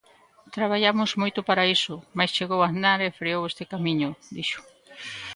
Traballamos 0.55 1.11
moito 1.21 1.39
para 1.47 1.67
iso, 1.75 1.95
mais 2.17 2.33
chegou 2.37 2.59
Aznar 2.61 2.99
e 3.07 3.15
freou 3.19 3.41
este 3.45 3.63
camiño, 3.71 4.09
dixo. 4.35 4.59